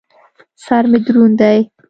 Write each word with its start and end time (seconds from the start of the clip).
سر 0.63 0.83
مې 0.91 0.99
دروند 1.05 1.35
دى. 1.39 1.57